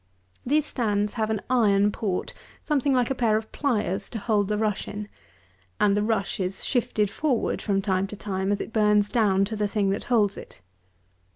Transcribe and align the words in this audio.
These 0.43 0.65
stands 0.65 1.13
have 1.13 1.29
an 1.29 1.43
iron 1.47 1.91
port 1.91 2.33
something 2.63 2.91
like 2.91 3.11
a 3.11 3.13
pair 3.13 3.37
of 3.37 3.51
pliers 3.51 4.09
to 4.09 4.17
hold 4.17 4.47
the 4.47 4.57
rush 4.57 4.87
in, 4.87 5.07
and 5.79 5.95
the 5.95 6.01
rush 6.01 6.39
is 6.39 6.65
shifted 6.65 7.11
forward 7.11 7.61
from 7.61 7.83
time 7.83 8.07
to 8.07 8.15
time, 8.15 8.51
as 8.51 8.59
it 8.59 8.73
burns 8.73 9.09
down 9.09 9.45
to 9.45 9.55
the 9.55 9.67
thing 9.67 9.91
that 9.91 10.05
holds 10.05 10.37
it. 10.37 10.59